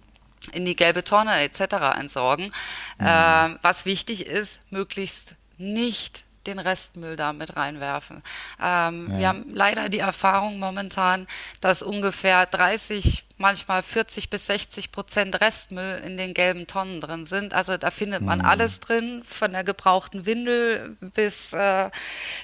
[0.52, 1.98] in die gelbe Tonne etc.
[1.98, 2.52] entsorgen.
[2.98, 3.06] Mhm.
[3.06, 8.22] Äh, was wichtig ist, möglichst nicht den Restmüll da mit reinwerfen.
[8.62, 9.18] Ähm, ja.
[9.18, 11.26] Wir haben leider die Erfahrung momentan,
[11.60, 17.52] dass ungefähr 30 manchmal 40 bis 60 Prozent Restmüll in den gelben Tonnen drin sind.
[17.52, 18.46] Also da findet man mhm.
[18.46, 21.90] alles drin, von der gebrauchten Windel bis, äh,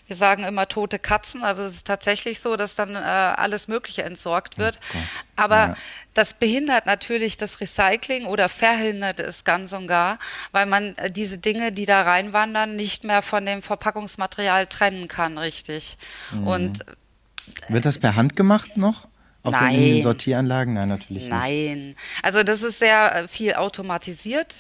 [0.07, 1.45] wir sagen immer tote Katzen.
[1.45, 4.81] Also es ist tatsächlich so, dass dann äh, alles Mögliche entsorgt wird.
[4.95, 4.99] Oh
[5.37, 5.77] Aber ja.
[6.13, 10.19] das behindert natürlich das Recycling oder verhindert es ganz und gar,
[10.51, 15.39] weil man äh, diese Dinge, die da reinwandern, nicht mehr von dem Verpackungsmaterial trennen kann,
[15.39, 15.97] richtig.
[16.33, 16.47] Mhm.
[16.47, 16.85] Und
[17.69, 19.09] wird das per Hand gemacht noch?
[19.43, 19.75] Auf Nein.
[19.75, 20.75] den Sortieranlagen?
[20.75, 21.33] Nein, natürlich nicht.
[21.33, 21.97] Nein.
[22.23, 24.55] Also das ist sehr äh, viel automatisiert.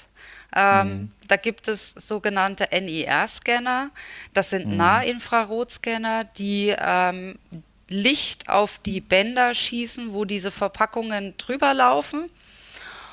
[0.54, 1.10] Ähm, mhm.
[1.28, 3.90] Da gibt es sogenannte NIR-Scanner.
[4.34, 4.76] Das sind mhm.
[4.76, 7.38] Nahinfrarotscanner, die ähm,
[7.88, 12.28] Licht auf die Bänder schießen, wo diese Verpackungen drüber laufen.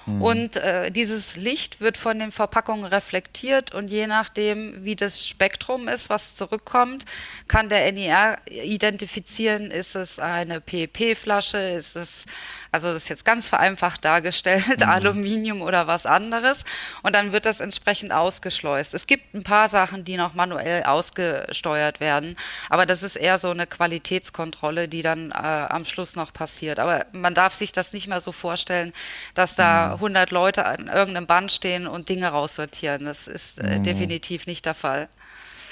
[0.10, 0.22] Mhm.
[0.22, 5.88] Und äh, dieses Licht wird von den Verpackungen reflektiert und je nachdem, wie das Spektrum
[5.88, 7.06] ist, was zurückkommt,
[7.48, 12.26] kann der NIR identifizieren, ist es eine PEP-Flasche, ist es
[12.72, 14.90] also das ist jetzt ganz vereinfacht dargestellt, mhm.
[14.90, 16.64] Aluminium oder was anderes.
[17.02, 18.94] Und dann wird das entsprechend ausgeschleust.
[18.94, 22.38] Es gibt ein paar Sachen, die noch manuell ausgesteuert werden,
[22.70, 26.80] aber das ist eher so eine Qualitätskontrolle, die dann äh, am Schluss noch passiert.
[26.80, 28.94] Aber man darf sich das nicht mehr so vorstellen,
[29.34, 30.36] dass da 100 mhm.
[30.36, 33.06] Leute an irgendeinem Band stehen und Dinge raussortieren.
[33.06, 33.84] Das ist äh, mhm.
[33.84, 35.08] definitiv nicht der Fall.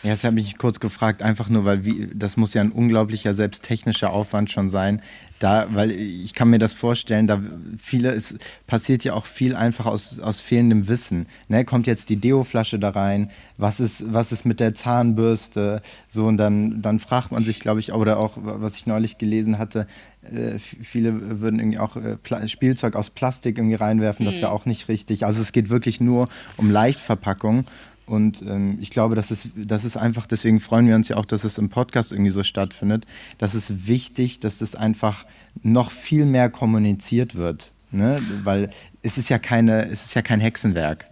[0.03, 3.33] Ja, das habe ich kurz gefragt, einfach nur, weil wie, das muss ja ein unglaublicher,
[3.33, 5.01] selbst technischer Aufwand schon sein.
[5.39, 7.41] Da, weil ich kann mir das vorstellen, da
[7.77, 11.27] viele, es passiert ja auch viel einfach aus, aus fehlendem Wissen.
[11.47, 15.81] Ne, kommt jetzt die Deo-Flasche da rein, was ist, was ist mit der Zahnbürste?
[16.07, 19.57] So, und dann, dann fragt man sich, glaube ich, oder auch, was ich neulich gelesen
[19.59, 19.87] hatte,
[20.23, 24.55] äh, viele würden irgendwie auch äh, Spielzeug aus Plastik irgendwie reinwerfen, das wäre mhm.
[24.55, 25.25] auch nicht richtig.
[25.25, 27.65] Also es geht wirklich nur um Leichtverpackung.
[28.07, 31.25] Und ähm, ich glaube, das ist, das ist einfach, deswegen freuen wir uns ja auch,
[31.25, 33.05] dass es im Podcast irgendwie so stattfindet.
[33.37, 35.25] Das ist wichtig, dass das einfach
[35.61, 37.73] noch viel mehr kommuniziert wird.
[37.91, 38.17] Ne?
[38.43, 38.69] Weil
[39.01, 41.05] es ist ja keine, es ist ja kein Hexenwerk.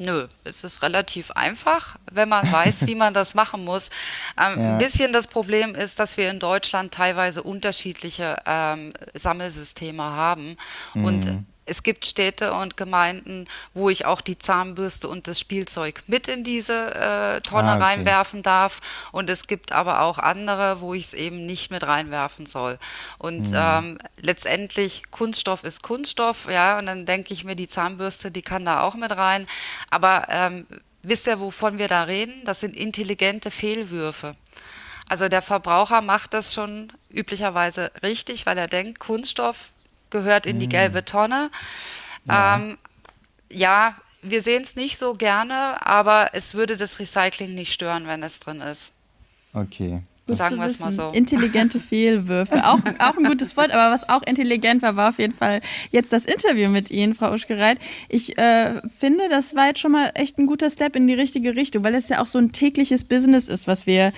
[0.00, 3.90] Nö, es ist relativ einfach, wenn man weiß, wie man das machen muss.
[4.36, 4.72] Ähm, ja.
[4.72, 10.56] Ein bisschen das Problem ist, dass wir in Deutschland teilweise unterschiedliche ähm, Sammelsysteme haben.
[10.94, 11.04] Mhm.
[11.04, 16.28] Und es gibt Städte und Gemeinden, wo ich auch die Zahnbürste und das Spielzeug mit
[16.28, 17.84] in diese äh, Tonne ah, okay.
[17.84, 18.80] reinwerfen darf.
[19.12, 22.78] Und es gibt aber auch andere, wo ich es eben nicht mit reinwerfen soll.
[23.18, 23.56] Und mhm.
[23.56, 26.78] ähm, letztendlich Kunststoff ist Kunststoff, ja.
[26.78, 29.46] Und dann denke ich mir, die Zahnbürste, die kann da auch mit rein.
[29.90, 30.66] Aber ähm,
[31.02, 32.42] wisst ihr, wovon wir da reden?
[32.44, 34.36] Das sind intelligente Fehlwürfe.
[35.08, 39.70] Also der Verbraucher macht das schon üblicherweise richtig, weil er denkt, Kunststoff
[40.14, 41.06] gehört in die gelbe mm.
[41.06, 41.50] Tonne.
[42.26, 42.78] Ja, ähm,
[43.50, 48.22] ja wir sehen es nicht so gerne, aber es würde das Recycling nicht stören, wenn
[48.22, 48.92] es drin ist.
[49.52, 50.02] Okay.
[50.26, 51.10] Gut Sagen wir es mal so.
[51.10, 52.64] Intelligente Fehlwürfe.
[52.64, 56.14] Auch, auch ein gutes Wort, aber was auch intelligent war, war auf jeden Fall jetzt
[56.14, 57.78] das Interview mit Ihnen, Frau Uschgereit.
[58.08, 61.54] Ich äh, finde, das war jetzt schon mal echt ein guter Step in die richtige
[61.54, 64.14] Richtung, weil es ja auch so ein tägliches Business ist, was wir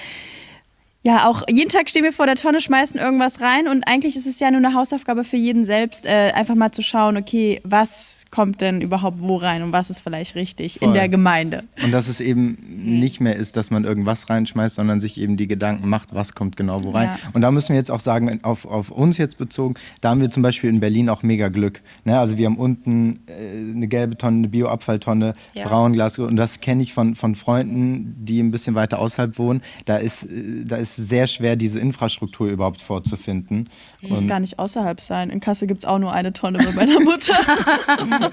[1.06, 4.26] ja, auch jeden Tag stehen wir vor der Tonne, schmeißen irgendwas rein und eigentlich ist
[4.26, 8.24] es ja nur eine Hausaufgabe für jeden selbst, äh, einfach mal zu schauen, okay, was
[8.32, 10.88] kommt denn überhaupt wo rein und was ist vielleicht richtig Voll.
[10.88, 11.62] in der Gemeinde.
[11.84, 15.46] Und dass es eben nicht mehr ist, dass man irgendwas reinschmeißt, sondern sich eben die
[15.46, 17.10] Gedanken macht, was kommt genau wo rein.
[17.10, 17.30] Ja.
[17.34, 20.30] Und da müssen wir jetzt auch sagen, auf, auf uns jetzt bezogen, da haben wir
[20.30, 21.82] zum Beispiel in Berlin auch mega Glück.
[22.04, 22.18] Ne?
[22.18, 25.68] Also wir haben unten äh, eine gelbe Tonne, eine Bioabfalltonne, ja.
[25.68, 29.62] Braunglas und das kenne ich von, von Freunden, die ein bisschen weiter außerhalb wohnen.
[29.84, 33.68] Da ist, äh, da ist sehr schwer, diese Infrastruktur überhaupt vorzufinden.
[34.00, 35.30] Muss gar nicht außerhalb sein.
[35.30, 37.34] In Kassel gibt es auch nur eine Tonne bei meiner Mutter.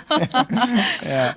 [1.07, 1.33] ja,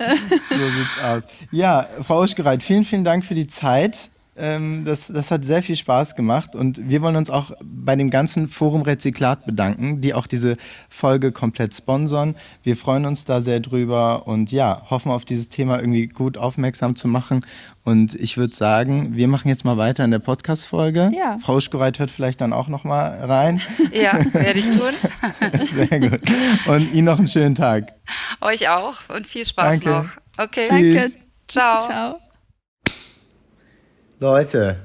[0.49, 1.23] so sieht's aus.
[1.51, 4.09] Ja, Frau Uschgereit, vielen, vielen Dank für die Zeit.
[4.37, 8.09] Ähm, das, das hat sehr viel Spaß gemacht und wir wollen uns auch bei dem
[8.09, 10.57] ganzen Forum Rezyklat bedanken, die auch diese
[10.89, 12.35] Folge komplett sponsern.
[12.63, 16.95] Wir freuen uns da sehr drüber und ja, hoffen auf dieses Thema irgendwie gut aufmerksam
[16.95, 17.39] zu machen.
[17.83, 21.11] Und ich würde sagen, wir machen jetzt mal weiter in der Podcast-Folge.
[21.15, 21.37] Ja.
[21.39, 23.61] Frau Schkoreit hört vielleicht dann auch noch mal rein.
[23.93, 24.93] Ja, werde ich tun.
[25.87, 26.19] sehr gut.
[26.67, 27.93] Und Ihnen noch einen schönen Tag.
[28.41, 29.89] Euch auch und viel Spaß Danke.
[29.89, 30.09] noch.
[30.37, 30.67] Okay.
[30.69, 30.95] Tschüss.
[30.95, 31.17] Danke.
[31.47, 31.79] Ciao.
[31.79, 32.26] Ciao.
[34.19, 34.77] Leute.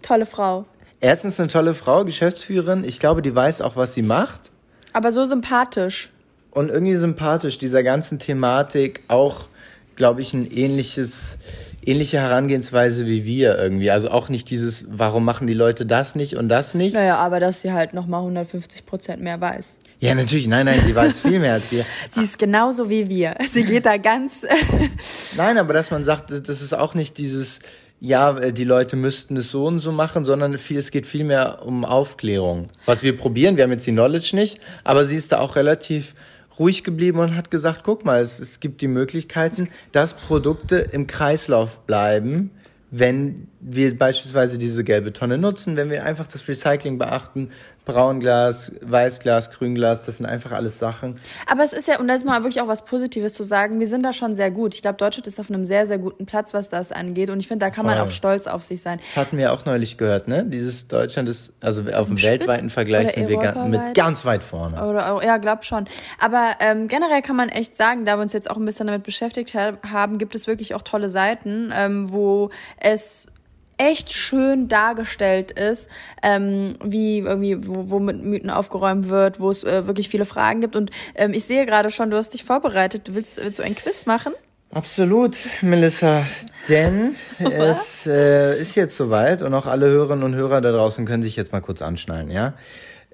[0.00, 0.64] Tolle Frau.
[1.00, 2.82] Erstens eine tolle Frau, Geschäftsführerin.
[2.82, 4.52] Ich glaube, die weiß auch, was sie macht.
[4.94, 6.08] Aber so sympathisch.
[6.50, 9.48] Und irgendwie sympathisch, dieser ganzen Thematik auch,
[9.96, 11.36] glaube ich, ein ähnliches,
[11.84, 13.90] ähnliche Herangehensweise wie wir irgendwie.
[13.90, 16.94] Also auch nicht dieses, warum machen die Leute das nicht und das nicht.
[16.94, 19.78] Naja, aber dass sie halt nochmal 150 Prozent mehr weiß.
[20.00, 20.46] Ja, natürlich.
[20.46, 21.84] Nein, nein, sie weiß viel mehr als wir.
[22.08, 23.34] sie ist genauso wie wir.
[23.46, 24.46] Sie geht da ganz.
[25.36, 27.60] nein, aber dass man sagt, das ist auch nicht dieses,
[28.00, 31.64] ja, äh, die Leute müssten es so und so machen, sondern viel, es geht vielmehr
[31.64, 32.68] um Aufklärung.
[32.84, 36.14] Was wir probieren, wir haben jetzt die Knowledge nicht, aber sie ist da auch relativ
[36.58, 41.06] ruhig geblieben und hat gesagt, guck mal, es, es gibt die Möglichkeiten, dass Produkte im
[41.06, 42.50] Kreislauf bleiben,
[42.90, 47.50] wenn wir beispielsweise diese gelbe Tonne nutzen, wenn wir einfach das Recycling beachten,
[47.86, 51.16] Braunglas, Weißglas, Grünglas, das sind einfach alles Sachen.
[51.46, 53.86] Aber es ist ja, und da ist mal wirklich auch was Positives zu sagen, wir
[53.86, 54.74] sind da schon sehr gut.
[54.74, 57.30] Ich glaube, Deutschland ist auf einem sehr, sehr guten Platz, was das angeht.
[57.30, 58.08] Und ich finde, da kann man Voll.
[58.08, 58.98] auch stolz auf sich sein.
[59.14, 60.44] Das hatten wir auch neulich gehört, ne?
[60.44, 64.42] Dieses Deutschland ist, also auf dem Spitz- weltweiten Vergleich sind wir ga mit ganz weit
[64.42, 64.84] vorne.
[64.84, 65.86] Oder ja, glaub schon.
[66.20, 69.04] Aber ähm, generell kann man echt sagen, da wir uns jetzt auch ein bisschen damit
[69.04, 73.28] beschäftigt ha haben, gibt es wirklich auch tolle Seiten, ähm, wo es
[73.78, 75.88] echt schön dargestellt ist,
[76.22, 80.60] ähm, wie irgendwie, wo, wo mit Mythen aufgeräumt wird, wo es äh, wirklich viele Fragen
[80.60, 80.76] gibt.
[80.76, 83.14] Und ähm, ich sehe gerade schon, du hast dich vorbereitet.
[83.14, 84.32] Willst, willst du ein Quiz machen?
[84.70, 86.26] Absolut, Melissa.
[86.68, 91.22] Denn es äh, ist jetzt soweit und auch alle Hörerinnen und Hörer da draußen können
[91.22, 92.54] sich jetzt mal kurz anschnallen, ja?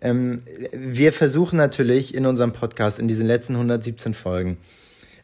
[0.01, 0.40] Ähm,
[0.72, 4.59] wir versuchen natürlich in unserem Podcast, in diesen letzten 117 Folgen,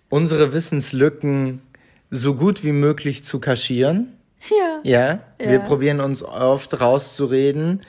[0.08, 1.62] unsere Wissenslücken
[2.10, 4.12] so gut wie möglich zu kaschieren.
[4.50, 4.80] Ja.
[4.84, 5.58] Ja, wir Ja.
[5.60, 7.82] probieren uns oft rauszureden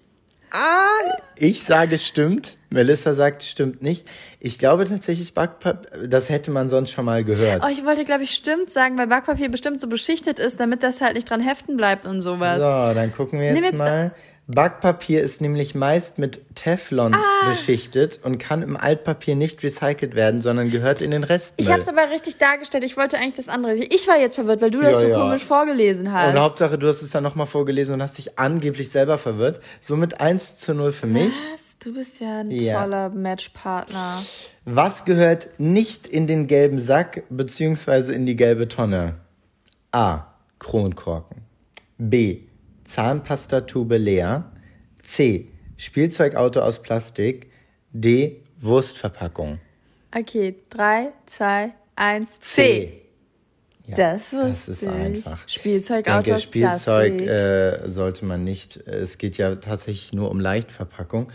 [1.35, 2.57] Ich sage stimmt.
[2.69, 4.07] Melissa sagt stimmt nicht.
[4.39, 7.63] Ich glaube tatsächlich Backpapier, das hätte man sonst schon mal gehört.
[7.65, 11.01] Oh, ich wollte, glaube ich, stimmt sagen, weil Backpapier bestimmt so beschichtet ist, damit das
[11.01, 12.59] halt nicht dran heften bleibt und sowas.
[12.59, 14.11] So, dann gucken wir jetzt jetzt mal.
[14.49, 17.49] Backpapier ist nämlich meist mit Teflon Ah.
[17.49, 21.65] beschichtet und kann im Altpapier nicht recycelt werden, sondern gehört in den Restmüll.
[21.65, 22.85] Ich habe es aber richtig dargestellt.
[22.85, 23.73] Ich wollte eigentlich das andere.
[23.73, 25.19] Ich war jetzt verwirrt, weil du das Ja, so ja.
[25.19, 26.33] komisch vorgelesen hast.
[26.33, 29.59] Und Hauptsache, du hast es dann nochmal vorgelesen und hast dich angeblich selber verwirrt.
[29.81, 31.33] Somit 1 zu 0 für mich.
[31.53, 31.77] Was?
[31.79, 32.81] Du bist ja ein Ja.
[32.83, 34.23] toller Matchpartner.
[34.63, 39.15] Was gehört nicht in den gelben Sack beziehungsweise in die gelbe Tonne?
[39.91, 40.23] A.
[40.59, 41.41] Kronkorken.
[41.97, 42.39] B.
[42.87, 44.51] Zahnpastatube leer.
[45.03, 45.49] C.
[45.77, 47.51] Spielzeugauto aus Plastik.
[47.91, 48.41] D.
[48.59, 49.59] Wurstverpackung.
[50.15, 52.61] Okay, drei, zwei, eins, C.
[52.61, 53.01] C.
[53.87, 54.89] Ja, Das das ist ich.
[54.89, 55.47] einfach.
[55.47, 57.29] Spielzeugauto ich denke, Spielzeug Plastik.
[57.29, 58.77] äh, sollte man nicht.
[58.87, 61.31] äh, Es geht ja tatsächlich nur um Leichtverpackung.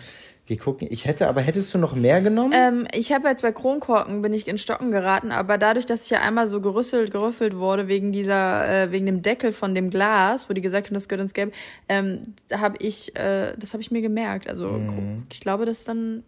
[0.52, 0.86] Wir gucken.
[0.90, 2.52] Ich hätte, aber hättest du noch mehr genommen?
[2.54, 6.10] Ähm, ich habe jetzt bei Kronkorken bin ich in Stocken geraten, aber dadurch, dass ich
[6.10, 10.50] ja einmal so gerüsselt, gerüffelt wurde wegen dieser, äh, wegen dem Deckel von dem Glas,
[10.50, 11.54] wo die gesagt haben, das gehört ins Gelb,
[11.88, 14.46] ähm, habe ich, äh, das habe ich mir gemerkt.
[14.46, 15.22] Also Mhm.
[15.32, 16.22] ich glaube, das dann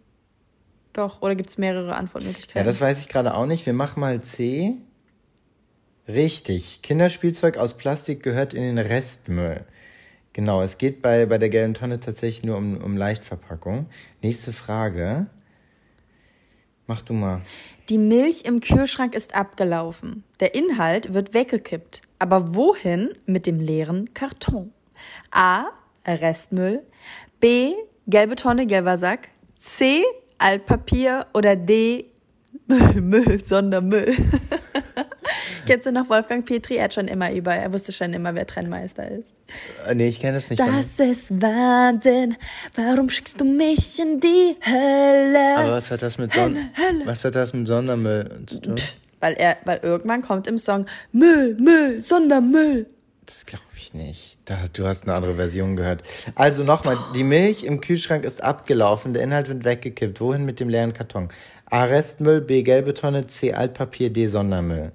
[0.93, 1.21] doch.
[1.21, 2.65] Oder gibt es mehrere ja, Antwortmöglichkeiten?
[2.65, 3.67] das weiß ich gerade auch nicht.
[3.67, 4.73] Wir machen mal C.
[6.07, 6.81] Richtig.
[6.81, 9.65] Kinderspielzeug aus Plastik gehört in den Restmüll.
[10.35, 13.85] Genau, es geht bei, bei der gelben Tonne tatsächlich nur um, um Leichtverpackung.
[14.21, 15.27] Nächste Frage.
[16.87, 17.39] Mach du mal.
[17.87, 20.25] Die Milch im Kühlschrank ist abgelaufen.
[20.41, 22.01] Der Inhalt wird weggekippt.
[22.19, 24.73] Aber wohin mit dem leeren Karton?
[25.31, 25.67] A.
[26.05, 26.83] Restmüll.
[27.39, 27.73] B.
[28.05, 29.29] Gelbe Tonne, gelber Sack.
[29.55, 30.03] C.
[30.37, 31.27] Altpapier.
[31.33, 32.07] Oder D.
[32.67, 34.13] Müll, Müll, Sondermüll.
[35.67, 36.75] Kennst du noch Wolfgang Petri?
[36.77, 39.29] Er hat schon immer über, er wusste schon immer, wer Trennmeister ist.
[39.87, 40.59] Äh, Nee, ich kenne das nicht.
[40.59, 42.35] Das ist Wahnsinn.
[42.75, 45.57] Warum schickst du mich in die Hölle?
[45.57, 46.57] Aber was hat das mit, Son
[47.05, 48.75] was hat das mit Sondermüll zu tun?
[49.19, 52.87] Weil er, weil irgendwann kommt im Song Müll, Müll, Sondermüll.
[53.25, 54.37] Das glaube ich nicht.
[54.45, 56.03] Da, du hast eine andere Version gehört.
[56.35, 60.21] Also nochmal, die Milch im Kühlschrank ist abgelaufen, der Inhalt wird weggekippt.
[60.21, 61.29] Wohin mit dem leeren Karton?
[61.65, 61.85] A.
[61.85, 62.61] Restmüll, B.
[62.61, 63.53] Gelbe Tonne, C.
[63.53, 64.27] Altpapier, D.
[64.27, 64.91] Sondermüll.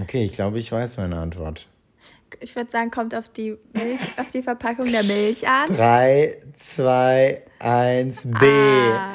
[0.00, 1.66] Okay, ich glaube, ich weiß meine Antwort.
[2.40, 5.70] Ich würde sagen, kommt auf die Milch, auf die Verpackung der Milch an.
[5.74, 8.46] 3, 2, 1, B.
[8.46, 9.14] Ah.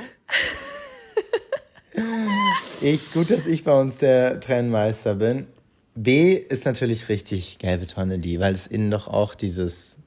[2.81, 5.47] Ich, gut, dass ich bei uns der Trennmeister bin.
[5.95, 9.97] B ist natürlich richtig gelbe Tonne, die, weil es innen doch auch dieses,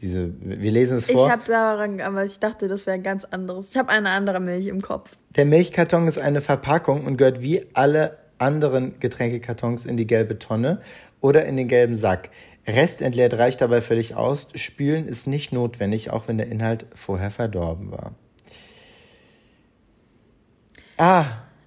[0.00, 1.30] diese, wir lesen es Ich vor.
[1.30, 3.70] habe daran, aber ich dachte, das wäre ein ganz anderes.
[3.70, 5.16] Ich habe eine andere Milch im Kopf.
[5.30, 10.80] Der Milchkarton ist eine Verpackung und gehört wie alle anderen Getränkekartons in die gelbe Tonne
[11.20, 12.30] oder in den gelben Sack.
[12.66, 14.48] Restentleert reicht dabei völlig aus.
[14.54, 18.14] Spülen ist nicht notwendig, auch wenn der Inhalt vorher verdorben war.
[20.98, 21.24] Ah,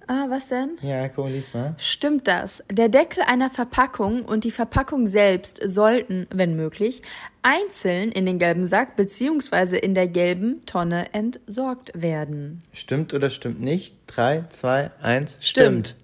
[0.08, 0.78] Ah, was denn?
[0.82, 1.74] ja, komm, lies mal.
[1.78, 2.62] Stimmt das?
[2.70, 7.02] Der Deckel einer Verpackung und die Verpackung selbst sollten, wenn möglich,
[7.42, 9.76] einzeln in den gelben Sack bzw.
[9.78, 12.60] in der gelben Tonne entsorgt werden.
[12.72, 13.96] Stimmt oder stimmt nicht?
[14.06, 15.88] 3, 2, 1, Stimmt.
[15.88, 15.96] stimmt.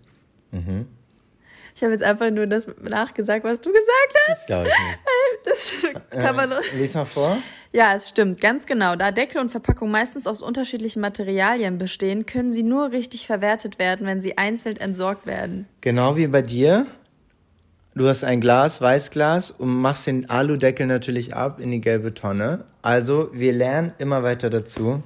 [1.75, 4.47] Ich habe jetzt einfach nur das nachgesagt, was du gesagt hast.
[4.47, 4.99] Glaube ich nicht.
[5.45, 5.73] Das
[6.11, 6.62] kann man doch.
[6.75, 7.37] Lies mal vor.
[7.73, 8.95] Ja, es stimmt, ganz genau.
[8.95, 14.07] Da Deckel und Verpackung meistens aus unterschiedlichen Materialien bestehen, können sie nur richtig verwertet werden,
[14.07, 15.67] wenn sie einzeln entsorgt werden.
[15.81, 16.87] Genau wie bei dir.
[17.95, 22.65] Du hast ein Glas, Weißglas und machst den Aludeckel natürlich ab in die gelbe Tonne.
[22.83, 25.03] Also, wir lernen immer weiter dazu.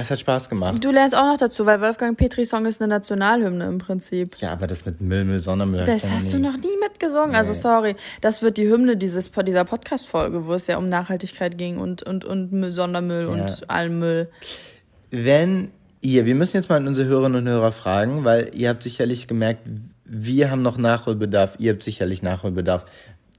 [0.00, 0.84] Es hat Spaß gemacht.
[0.84, 4.36] Du lernst auch noch dazu, weil Wolfgang Petri Song ist eine Nationalhymne im Prinzip.
[4.36, 5.82] Ja, aber das mit Müll, Müll, Sondermüll.
[5.84, 6.44] Das hast du nie.
[6.44, 7.34] noch nie mitgesungen.
[7.34, 11.78] Also sorry, das wird die Hymne dieses dieser Podcast-Folge, wo es ja um Nachhaltigkeit ging
[11.78, 13.28] und und und Müll, Sondermüll Ja.
[13.30, 14.28] und allen Müll.
[15.10, 19.26] Wenn ihr, wir müssen jetzt mal unsere Hörerinnen und Hörer fragen, weil ihr habt sicherlich
[19.26, 19.62] gemerkt,
[20.04, 22.84] wir haben noch Nachholbedarf, ihr habt sicherlich Nachholbedarf.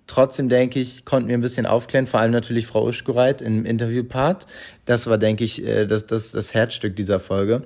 [0.10, 4.48] Trotzdem denke ich, konnten wir ein bisschen aufklären, vor allem natürlich Frau Uschkureit im Interviewpart.
[4.86, 7.62] Das war, denke ich, äh, das, das, das Herzstück dieser Folge.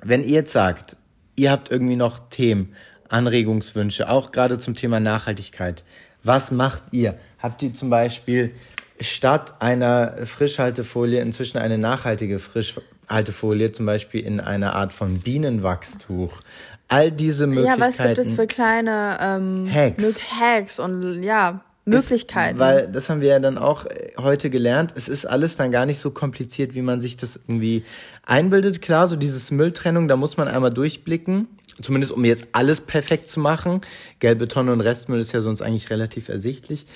[0.00, 0.94] Wenn ihr jetzt sagt,
[1.34, 2.76] ihr habt irgendwie noch Themen,
[3.08, 5.82] Anregungswünsche, auch gerade zum Thema Nachhaltigkeit,
[6.22, 7.18] was macht ihr?
[7.40, 8.52] Habt ihr zum Beispiel
[9.00, 16.42] statt einer Frischhaltefolie inzwischen eine nachhaltige Frischhaltefolie, zum Beispiel in einer Art von Bienenwachstuch?
[16.88, 17.80] All diese Ja, Möglichkeiten.
[17.80, 20.30] was gibt es für kleine ähm, Hacks.
[20.38, 22.58] Hacks und ja Möglichkeiten?
[22.58, 24.92] Weil das haben wir ja dann auch äh, heute gelernt.
[24.96, 27.84] Es ist alles dann gar nicht so kompliziert, wie man sich das irgendwie
[28.26, 28.82] einbildet.
[28.82, 31.48] Klar, so dieses Mülltrennung, da muss man einmal durchblicken.
[31.82, 33.80] Zumindest um jetzt alles perfekt zu machen.
[34.20, 36.86] Gelbe Tonne und Restmüll ist ja sonst eigentlich relativ ersichtlich.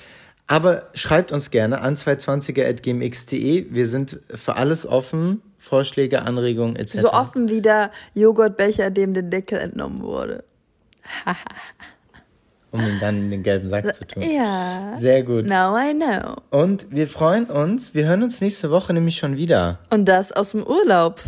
[0.47, 3.67] Aber schreibt uns gerne an 220er.gmx.de.
[3.69, 5.41] Wir sind für alles offen.
[5.59, 6.97] Vorschläge, Anregungen etc.
[6.99, 10.43] so offen wie der Joghurtbecher, dem der Deckel entnommen wurde.
[12.71, 14.21] Um ihn dann in den gelben Sack zu tun.
[14.21, 14.93] Ja.
[14.99, 15.47] Sehr gut.
[15.47, 16.35] Now I know.
[16.51, 17.95] Und wir freuen uns.
[17.95, 19.79] Wir hören uns nächste Woche nämlich schon wieder.
[19.89, 21.19] Und das aus dem Urlaub.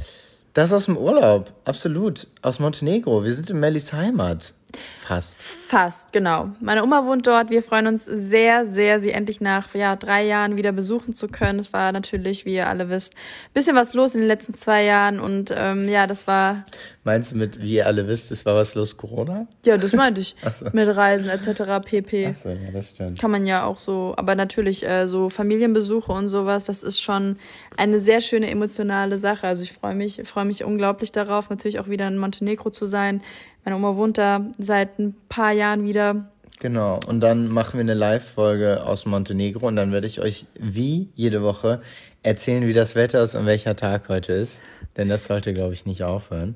[0.53, 2.27] Das aus dem Urlaub, absolut.
[2.43, 3.23] Aus Montenegro.
[3.23, 4.53] Wir sind in Mellis Heimat.
[4.99, 5.35] Fast.
[5.37, 6.49] Fast, genau.
[6.59, 7.49] Meine Oma wohnt dort.
[7.49, 11.59] Wir freuen uns sehr, sehr, sie endlich nach ja, drei Jahren wieder besuchen zu können.
[11.59, 13.15] Es war natürlich, wie ihr alle wisst,
[13.53, 15.19] bisschen was los in den letzten zwei Jahren.
[15.19, 16.65] Und ähm, ja, das war,
[17.03, 19.47] Meinst du mit, wie ihr alle wisst, es war was los, Corona?
[19.65, 20.35] ja, das meinte ich.
[20.73, 21.83] Mit Reisen etc.
[21.83, 22.27] pp.
[22.27, 23.17] Achso, ja, das stimmt.
[23.17, 27.37] Kann man ja auch so, aber natürlich äh, so Familienbesuche und sowas, das ist schon
[27.75, 29.47] eine sehr schöne emotionale Sache.
[29.47, 33.21] Also ich freue mich, freue mich unglaublich darauf, natürlich auch wieder in Montenegro zu sein.
[33.63, 36.25] Meine Oma wohnt da seit ein paar Jahren wieder.
[36.59, 36.99] Genau.
[37.07, 41.41] Und dann machen wir eine Live-Folge aus Montenegro und dann werde ich euch wie jede
[41.41, 41.81] Woche
[42.23, 44.59] erzählen, wie das Wetter ist und welcher Tag heute ist.
[44.95, 46.55] Denn das sollte, glaube ich, nicht aufhören.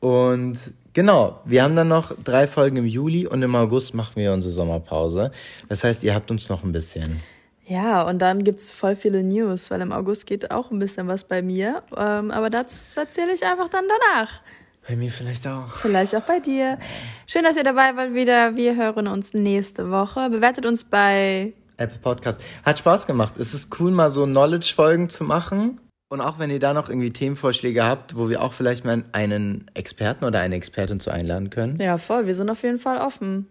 [0.00, 0.58] Und
[0.94, 4.52] genau, wir haben dann noch drei Folgen im Juli und im August machen wir unsere
[4.52, 5.30] Sommerpause.
[5.68, 7.20] Das heißt, ihr habt uns noch ein bisschen.
[7.66, 11.22] Ja, und dann gibt's voll viele News, weil im August geht auch ein bisschen was
[11.22, 11.84] bei mir.
[11.96, 14.40] Ähm, aber das erzähle ich einfach dann danach.
[14.88, 15.68] Bei mir vielleicht auch.
[15.68, 16.78] Vielleicht auch bei dir.
[17.26, 18.56] Schön, dass ihr dabei wart wieder.
[18.56, 20.30] Wir hören uns nächste Woche.
[20.30, 22.40] Bewertet uns bei Apple Podcast.
[22.64, 23.36] Hat Spaß gemacht.
[23.38, 25.80] Es ist cool, mal so Knowledge-Folgen zu machen.
[26.08, 29.70] Und auch wenn ihr da noch irgendwie Themenvorschläge habt, wo wir auch vielleicht mal einen
[29.74, 31.76] Experten oder eine Expertin zu einladen können.
[31.76, 32.26] Ja, voll.
[32.26, 33.46] Wir sind auf jeden Fall offen.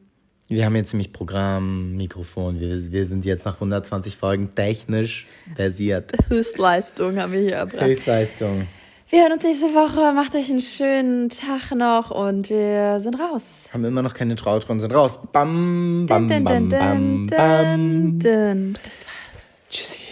[0.50, 2.60] Wir haben jetzt nämlich Programm, Mikrofon.
[2.60, 6.12] Wir, wir sind jetzt nach 120 Folgen technisch versiert.
[6.28, 7.86] Höchstleistung haben wir hier erbracht.
[7.86, 8.68] Höchstleistung.
[9.12, 10.14] Wir hören uns nächste Woche.
[10.14, 13.68] Macht euch einen schönen Tag noch und wir sind raus.
[13.74, 15.20] Haben immer noch keine Trautron, sind raus.
[15.32, 18.74] Bam, bam, bam, dun, bam, dun, bam.
[18.84, 19.68] Das war's.
[19.72, 20.09] Tschüssi.